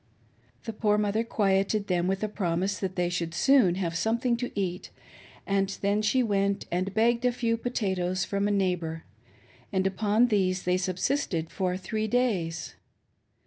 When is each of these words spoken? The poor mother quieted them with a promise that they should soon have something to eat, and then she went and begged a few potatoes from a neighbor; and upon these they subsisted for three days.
The 0.63 0.73
poor 0.73 0.97
mother 0.97 1.23
quieted 1.23 1.85
them 1.85 2.07
with 2.07 2.23
a 2.23 2.27
promise 2.27 2.79
that 2.79 2.95
they 2.95 3.07
should 3.07 3.35
soon 3.35 3.75
have 3.75 3.95
something 3.95 4.35
to 4.37 4.49
eat, 4.59 4.89
and 5.45 5.69
then 5.83 6.01
she 6.01 6.23
went 6.23 6.65
and 6.71 6.91
begged 6.95 7.23
a 7.23 7.31
few 7.31 7.55
potatoes 7.55 8.25
from 8.25 8.47
a 8.47 8.51
neighbor; 8.51 9.03
and 9.71 9.85
upon 9.85 10.29
these 10.29 10.63
they 10.63 10.77
subsisted 10.77 11.51
for 11.51 11.77
three 11.77 12.07
days. 12.07 12.73